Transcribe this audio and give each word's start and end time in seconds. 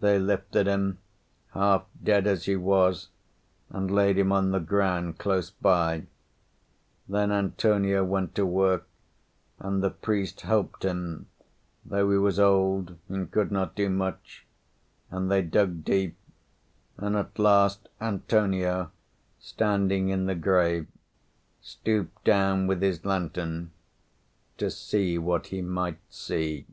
They 0.00 0.18
lifted 0.18 0.66
him, 0.66 0.98
half 1.52 1.86
dead 2.02 2.26
as 2.26 2.44
he 2.44 2.54
was, 2.54 3.08
and 3.70 3.90
laid 3.90 4.18
him 4.18 4.30
on 4.30 4.50
the 4.50 4.58
ground 4.60 5.16
close 5.16 5.48
by; 5.52 6.04
then 7.08 7.32
Antonio 7.32 8.04
went 8.04 8.34
to 8.34 8.44
work, 8.44 8.86
and 9.58 9.82
the 9.82 9.88
priest 9.88 10.42
helped 10.42 10.82
him, 10.84 11.28
though 11.82 12.10
he 12.10 12.18
was 12.18 12.38
old 12.38 12.98
and 13.08 13.30
could 13.30 13.50
not 13.50 13.74
do 13.74 13.88
much; 13.88 14.46
and 15.10 15.30
they 15.30 15.40
dug 15.40 15.82
deep, 15.82 16.18
and 16.98 17.16
at 17.16 17.38
last 17.38 17.88
Antonio, 18.02 18.90
standing 19.40 20.10
in 20.10 20.26
the 20.26 20.34
grave, 20.34 20.88
stooped 21.62 22.22
down 22.22 22.66
with 22.66 22.82
his 22.82 23.06
lantern 23.06 23.70
to 24.58 24.70
see 24.70 25.16
what 25.16 25.46
he 25.46 25.62
might 25.62 26.00
see. 26.10 26.66